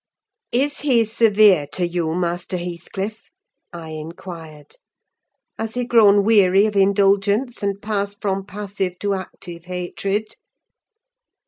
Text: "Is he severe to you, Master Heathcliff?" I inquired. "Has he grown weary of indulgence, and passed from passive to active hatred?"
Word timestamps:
"Is 0.51 0.79
he 0.79 1.03
severe 1.03 1.67
to 1.73 1.87
you, 1.87 2.15
Master 2.15 2.57
Heathcliff?" 2.57 3.29
I 3.71 3.89
inquired. 3.91 4.77
"Has 5.59 5.75
he 5.75 5.85
grown 5.85 6.23
weary 6.23 6.65
of 6.65 6.75
indulgence, 6.75 7.61
and 7.61 7.79
passed 7.83 8.19
from 8.19 8.47
passive 8.47 8.97
to 8.97 9.13
active 9.13 9.65
hatred?" 9.65 10.37